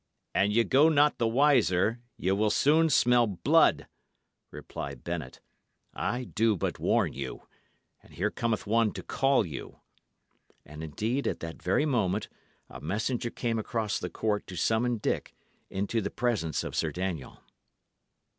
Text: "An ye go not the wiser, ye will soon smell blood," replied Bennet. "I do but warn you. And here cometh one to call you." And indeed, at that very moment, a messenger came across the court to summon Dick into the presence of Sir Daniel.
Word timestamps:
"An 0.33 0.49
ye 0.49 0.63
go 0.63 0.89
not 0.89 1.19
the 1.19 1.27
wiser, 1.27 1.99
ye 2.17 2.31
will 2.31 2.49
soon 2.49 2.89
smell 2.89 3.27
blood," 3.27 3.87
replied 4.49 5.03
Bennet. 5.03 5.41
"I 5.93 6.23
do 6.23 6.57
but 6.57 6.79
warn 6.79 7.13
you. 7.13 7.43
And 8.01 8.11
here 8.15 8.31
cometh 8.31 8.65
one 8.65 8.93
to 8.93 9.03
call 9.03 9.45
you." 9.45 9.79
And 10.65 10.83
indeed, 10.83 11.27
at 11.27 11.39
that 11.41 11.61
very 11.61 11.85
moment, 11.85 12.29
a 12.67 12.81
messenger 12.81 13.29
came 13.29 13.59
across 13.59 13.99
the 13.99 14.09
court 14.09 14.47
to 14.47 14.55
summon 14.55 14.97
Dick 14.97 15.35
into 15.69 16.01
the 16.01 16.09
presence 16.09 16.63
of 16.63 16.73
Sir 16.75 16.91
Daniel. 16.91 17.39